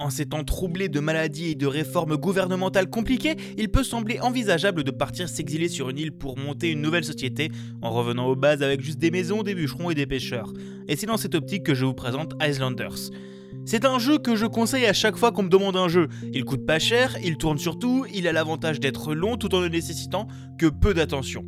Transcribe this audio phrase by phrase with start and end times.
[0.00, 4.82] En ces temps troublés de maladies et de réformes gouvernementales compliquées, il peut sembler envisageable
[4.82, 8.64] de partir s'exiler sur une île pour monter une nouvelle société en revenant aux bases
[8.64, 10.52] avec juste des maisons, des bûcherons et des pêcheurs.
[10.88, 13.12] Et c'est dans cette optique que je vous présente Islanders.
[13.66, 16.08] C'est un jeu que je conseille à chaque fois qu'on me demande un jeu.
[16.32, 19.68] Il coûte pas cher, il tourne surtout, il a l'avantage d'être long tout en ne
[19.68, 20.26] nécessitant
[20.58, 21.44] que peu d'attention.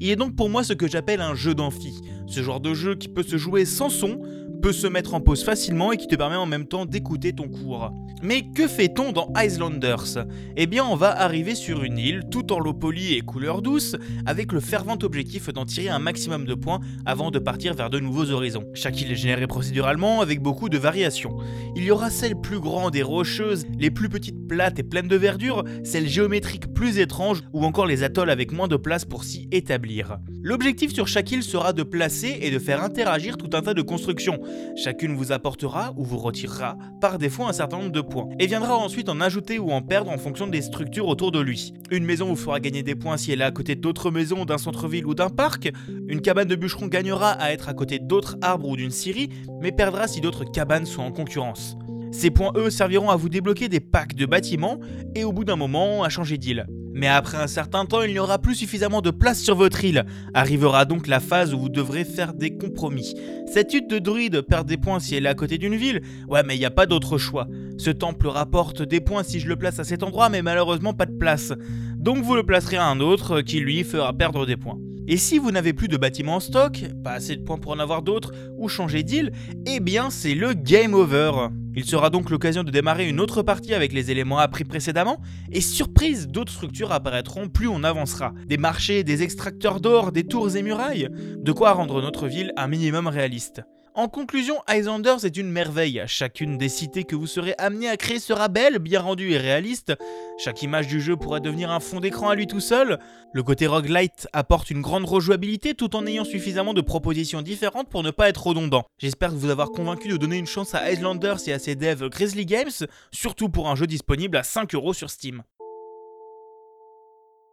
[0.00, 2.94] Il est donc pour moi ce que j'appelle un jeu d'amphi, ce genre de jeu
[2.94, 4.22] qui peut se jouer sans son,
[4.60, 7.48] peut se mettre en pause facilement et qui te permet en même temps d'écouter ton
[7.48, 7.92] cours.
[8.22, 12.58] Mais que fait-on dans Islanders Eh bien, on va arriver sur une île, tout en
[12.58, 13.96] l'eau polie et couleur douce,
[14.26, 17.98] avec le fervent objectif d'en tirer un maximum de points avant de partir vers de
[17.98, 18.64] nouveaux horizons.
[18.74, 21.38] Chaque île est générée procéduralement avec beaucoup de variations.
[21.76, 25.16] Il y aura celles plus grandes et rocheuses, les plus petites plates et pleines de
[25.16, 29.48] verdure, celles géométriques plus étranges ou encore les atolls avec moins de place pour s'y
[29.50, 30.18] établir.
[30.42, 33.82] L'objectif sur chaque île sera de placer et de faire interagir tout un tas de
[33.82, 34.40] constructions,
[34.76, 38.76] Chacune vous apportera ou vous retirera par défaut un certain nombre de points, et viendra
[38.76, 41.74] ensuite en ajouter ou en perdre en fonction des structures autour de lui.
[41.90, 44.58] Une maison vous fera gagner des points si elle est à côté d'autres maisons, d'un
[44.58, 45.70] centre-ville ou d'un parc,
[46.08, 49.72] une cabane de bûcheron gagnera à être à côté d'autres arbres ou d'une scierie, mais
[49.72, 51.76] perdra si d'autres cabanes sont en concurrence.
[52.12, 54.80] Ces points, eux, serviront à vous débloquer des packs de bâtiments
[55.14, 56.66] et au bout d'un moment à changer d'île.
[56.92, 60.04] Mais après un certain temps, il n'y aura plus suffisamment de place sur votre île.
[60.34, 63.14] Arrivera donc la phase où vous devrez faire des compromis.
[63.46, 66.02] Cette hutte de druide perd des points si elle est à côté d'une ville.
[66.28, 67.46] Ouais, mais il n'y a pas d'autre choix.
[67.78, 71.06] Ce temple rapporte des points si je le place à cet endroit, mais malheureusement pas
[71.06, 71.52] de place.
[71.96, 74.78] Donc vous le placerez à un autre qui lui fera perdre des points.
[75.06, 77.78] Et si vous n'avez plus de bâtiments en stock, pas assez de points pour en
[77.78, 79.32] avoir d'autres, ou changer d'île,
[79.66, 81.48] eh bien c'est le game over.
[81.76, 85.20] Il sera donc l'occasion de démarrer une autre partie avec les éléments appris précédemment,
[85.52, 88.32] et surprise, d'autres structures apparaîtront plus on avancera.
[88.46, 92.66] Des marchés, des extracteurs d'or, des tours et murailles, de quoi rendre notre ville un
[92.66, 93.62] minimum réaliste?
[93.96, 96.02] En conclusion, Islanders est une merveille.
[96.06, 99.92] Chacune des cités que vous serez amené à créer sera belle, bien rendue et réaliste.
[100.38, 103.00] Chaque image du jeu pourrait devenir un fond d'écran à lui tout seul.
[103.32, 108.04] Le côté roguelite apporte une grande rejouabilité tout en ayant suffisamment de propositions différentes pour
[108.04, 108.84] ne pas être redondant.
[108.98, 112.46] J'espère vous avoir convaincu de donner une chance à Islanders et à ses devs Grizzly
[112.46, 112.70] Games,
[113.10, 115.42] surtout pour un jeu disponible à 5€ sur Steam.